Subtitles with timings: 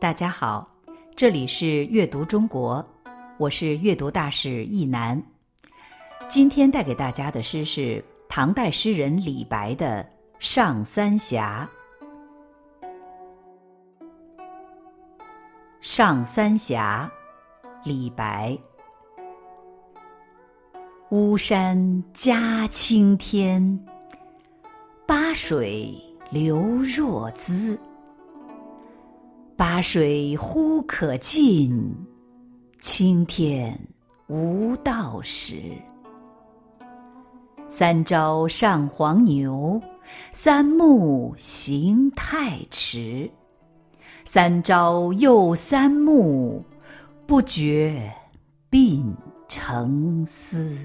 [0.00, 0.66] 大家好，
[1.14, 2.82] 这里是阅读中国，
[3.38, 5.22] 我是阅读大使易楠。
[6.26, 10.02] 今天带给大家的诗是唐代诗人李白的
[10.38, 11.68] 《上三峡》。
[15.80, 17.10] 《上三峡》，
[17.84, 18.56] 李白。
[21.10, 23.84] 巫山夹青天，
[25.06, 25.92] 巴水
[26.30, 27.78] 流若兹。
[29.80, 31.90] 巴水忽可近，
[32.80, 33.80] 青天
[34.26, 35.56] 无道时。
[37.66, 39.80] 三朝上黄牛，
[40.32, 43.30] 三暮行太迟。
[44.26, 46.62] 三朝又三暮，
[47.26, 48.12] 不觉
[48.70, 49.02] 鬓
[49.48, 50.76] 成丝。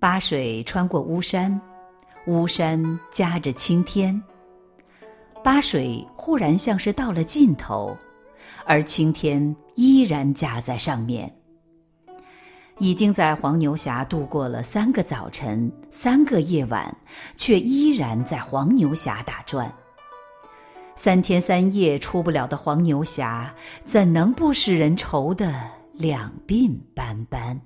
[0.00, 1.60] 巴水穿过巫山，
[2.26, 4.20] 巫山夹着青天。
[5.44, 7.94] 巴水忽然像是到了尽头，
[8.64, 11.30] 而青天依然夹在上面。
[12.78, 16.96] 已经在黄牛峡度过了三个早晨、三个夜晚，
[17.36, 19.70] 却依然在黄牛峡打转。
[20.96, 25.54] 三天三夜出不了的黄牛峡，怎能不使人愁得
[25.92, 27.60] 两鬓斑斑？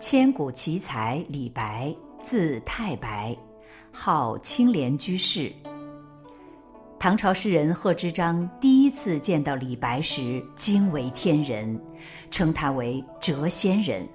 [0.00, 3.36] 千古奇才李白，字太白。
[3.92, 5.52] 号青莲居士。
[6.98, 11.80] 唐朝诗人贺知章第一次见到李白时惊为天人，
[12.30, 14.06] 称他为谪仙人，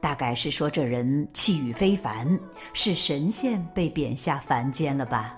[0.00, 2.38] 大概是说这人气宇非凡，
[2.74, 5.36] 是神仙被贬下凡间了吧？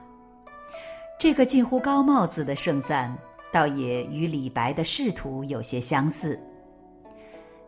[1.19, 3.17] 这个近乎高帽子的盛赞，
[3.53, 6.39] 倒也与李白的仕途有些相似。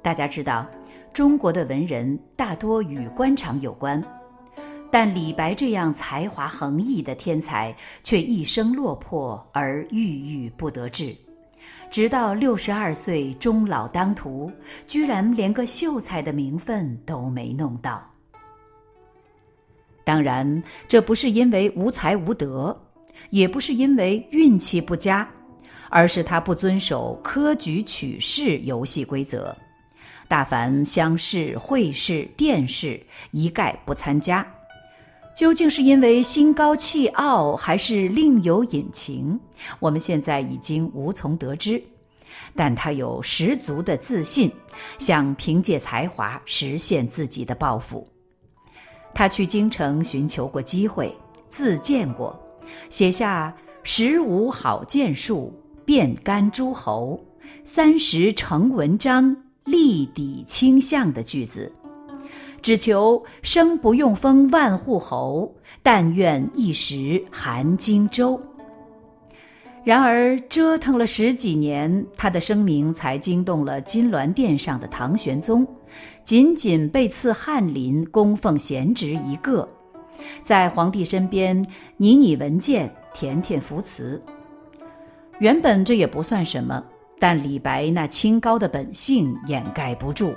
[0.03, 0.69] 大家知道，
[1.13, 4.03] 中国的文人大多与官场有关。
[4.91, 11.15] 但李白这样才华横溢的天才，却一生落魄而郁郁不得志，
[11.91, 14.51] 直到六十二岁终老当涂，
[14.87, 18.03] 居然连个秀才的名分都没弄到。
[20.05, 22.75] 当然，这不是因为无才无德，
[23.29, 25.29] 也不是因为运气不佳，
[25.91, 29.55] 而是他不遵守科举取士游戏规则，
[30.27, 32.99] 大凡乡试、会试、殿试，
[33.33, 34.47] 一概不参加。
[35.39, 39.39] 究竟是因为心高气傲，还是另有隐情？
[39.79, 41.81] 我们现在已经无从得知。
[42.57, 44.51] 但他有十足的自信，
[44.99, 48.05] 想凭借才华实现自己的抱负。
[49.15, 51.17] 他去京城寻求过机会，
[51.49, 52.37] 自荐过，
[52.91, 57.17] 写下“十五好剑术，遍干诸侯；
[57.63, 61.73] 三十成文章，立抵倾向”的句子。
[62.61, 68.41] 只求生不用封万户侯，但愿一时含荆州。
[69.85, 75.67] 然而折腾了十几年，他的声名才惊动了金銮殿上的唐玄宗，
[76.23, 79.67] 仅仅被赐翰林，供奉贤侄一个，
[80.43, 81.65] 在皇帝身边
[81.97, 84.21] 拟拟文件，填填符词。
[85.39, 86.85] 原本这也不算什么。
[87.21, 90.35] 但李白那清高的本性掩盖不住，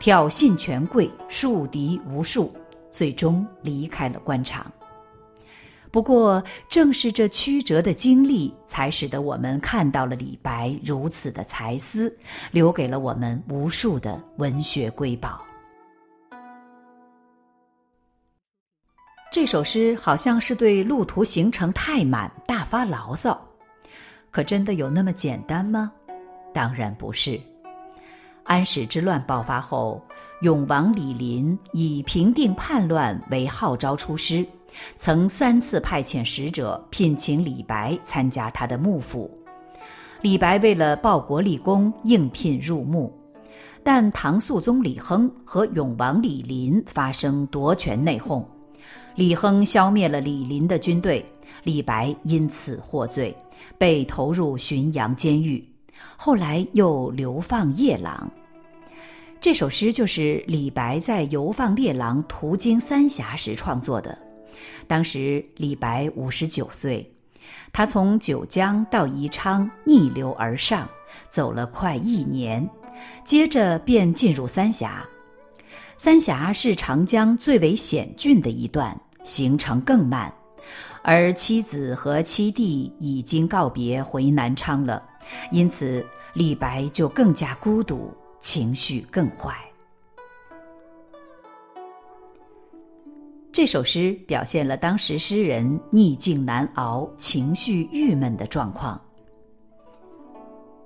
[0.00, 2.54] 挑衅权贵，树敌无数，
[2.90, 4.70] 最终离开了官场。
[5.90, 12.16] 不过，正是这曲折的经历，才使得我们看到了李白如此的才思，
[12.50, 15.44] 留给了我们无数的文学瑰宝。
[19.30, 23.38] 这首诗好像是对路途行程太满大发牢骚，
[24.30, 25.92] 可真的有那么简单吗？
[26.52, 27.40] 当然不是。
[28.44, 30.02] 安史之乱爆发后，
[30.40, 34.44] 永王李璘以平定叛乱为号召出师，
[34.98, 39.30] 曾三次派遣使者聘请李白参加他的幕府。
[40.20, 43.12] 李白为了报国立功，应聘入幕，
[43.84, 48.44] 但唐肃宗李亨和永王李璘发生夺权内讧，
[49.14, 51.24] 李亨消灭了李璘的军队，
[51.62, 53.34] 李白因此获罪，
[53.78, 55.64] 被投入浔阳监狱。
[56.16, 58.30] 后来又流放夜郎，
[59.40, 64.16] 这首诗就是李白在游放夜郎途经三峡时创作的。
[64.86, 67.12] 当时李白五十九岁，
[67.72, 70.88] 他从九江到宜昌逆流而上，
[71.28, 72.68] 走了快一年，
[73.24, 75.04] 接着便进入三峡。
[75.96, 80.32] 三峡是长江最为险峻的一段，行程更慢。
[81.02, 85.02] 而妻子和妻弟已经告别回南昌了，
[85.50, 86.04] 因此
[86.34, 89.54] 李白就更加孤独，情绪更坏。
[93.50, 98.98] 这首诗表现了当时诗人逆境难熬、情绪郁闷的状况。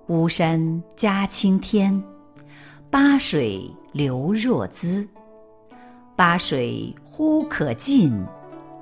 [0.08, 2.02] 巫山夹青天，
[2.90, 5.06] 巴水流若兹。
[6.16, 8.24] 巴水忽可尽，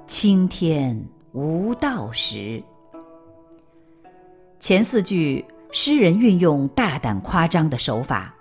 [0.06, 0.98] 青天
[1.34, 2.62] 无道时。
[4.60, 8.32] 前四句，诗人运用大胆夸张的手法。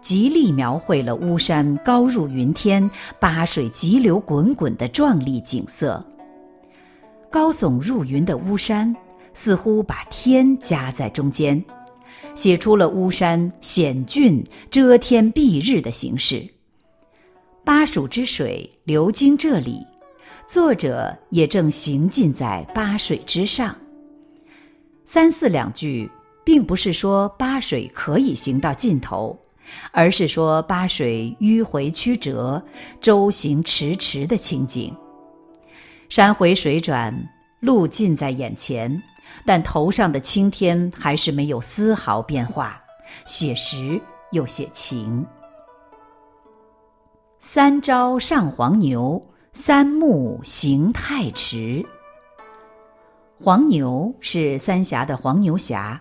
[0.00, 6.04] 极力描绘了巫山高入云天、八水急流滚滚的壮丽景色。
[7.30, 8.96] 高耸入云的巫山，
[9.32, 11.62] 似乎把天夹在中间，
[12.34, 16.48] 写出了巫山险峻、遮天蔽日的形式。
[17.62, 19.86] 巴蜀之水流经这里，
[20.52, 23.72] 作者也正行进在巴水之上。
[25.04, 26.10] 三四两句，
[26.44, 29.38] 并不是说巴水可以行到尽头。
[29.92, 32.60] 而是说巴水迂回曲折、
[33.00, 34.92] 舟行迟迟的情景。
[36.08, 37.14] 山回水转，
[37.60, 39.00] 路近在眼前，
[39.46, 42.82] 但头上的青天还是没有丝毫变化，
[43.24, 44.00] 写实
[44.32, 45.24] 又写情。
[47.38, 51.84] 三朝上黄牛，三暮行太迟。
[53.40, 56.00] 黄牛是三峡的黄牛峡。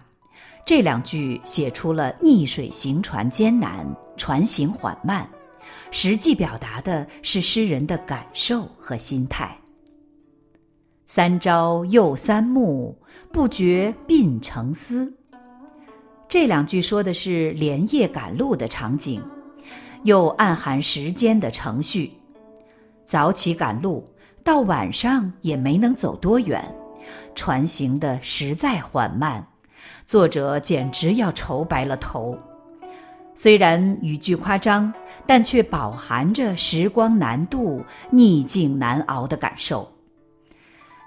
[0.64, 5.28] 这两句写出了逆水行船艰难，船行缓慢，
[5.90, 9.58] 实际表达的是诗人的感受和心态。
[11.08, 12.96] 三朝又三暮，
[13.32, 15.12] 不觉鬓成丝。
[16.28, 19.24] 这两句说的是连夜赶路的场景，
[20.04, 22.12] 又暗含时间的程序。
[23.10, 24.08] 早起赶路，
[24.44, 26.64] 到晚上也没能走多远，
[27.34, 29.48] 船行的实在缓慢。
[30.06, 32.38] 作者简直要愁白了头。
[33.34, 34.94] 虽然语句夸张，
[35.26, 39.92] 但却饱含着时光难渡、逆境难熬的感受。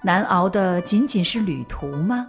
[0.02, 2.26] 难熬的仅仅是旅途吗？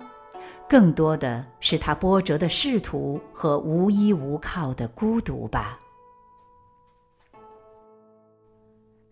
[0.69, 5.79] 更多的是他波折的仕途和无依无靠的孤独吧。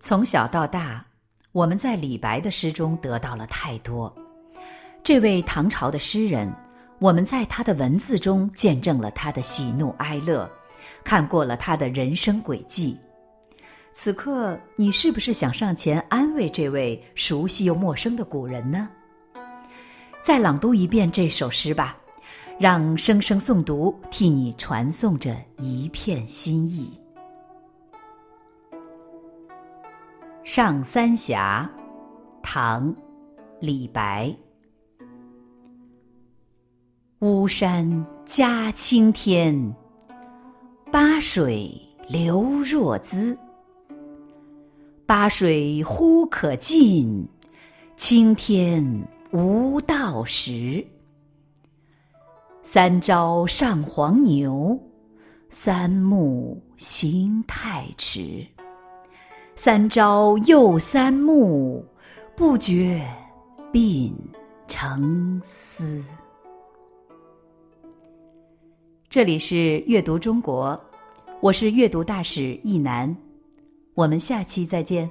[0.02, 1.06] 从小到大，
[1.52, 4.12] 我们在李白的诗中得到了太多。
[5.04, 6.52] 这位唐朝的诗人。
[6.98, 10.48] 我们在他的文字中见证了他的喜怒哀乐，
[11.04, 12.96] 看过了他的人生轨迹。
[13.92, 18.88] 此刻，你是不是想上前安慰这位熟悉又陌生的古人呢？
[20.22, 21.98] 再朗读一遍这首诗吧，
[22.60, 26.94] 让声声诵读替你传送着一片心意。
[30.44, 31.70] 《上三峡》，
[32.42, 32.94] 唐，
[33.60, 34.36] 李白。
[37.20, 39.76] 巫山夹青天，
[40.92, 41.80] 巴水
[42.10, 43.38] 流若兹。
[45.06, 47.28] 巴水忽可尽，
[47.96, 50.84] 青天无道时。
[52.64, 54.80] 三朝上黄牛，
[55.52, 58.44] 三暮行太迟。
[59.64, 61.86] 三朝又三暮，
[62.36, 63.00] 不觉
[63.72, 64.12] 鬓
[64.68, 66.04] 成丝。
[69.08, 70.82] 这里是阅读中国，
[71.42, 73.16] 我是阅读大使易楠，
[73.94, 75.08] 我们下期再见。